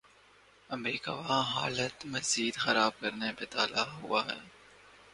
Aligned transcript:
امریکہ 0.69 1.11
وہاں 1.11 1.43
حالات 1.53 2.05
مزید 2.05 2.55
خراب 2.63 2.91
کرنے 2.99 3.29
پہ 3.37 3.45
تلا 3.49 3.83
ہوا 3.93 4.21
ہے۔ 4.25 4.39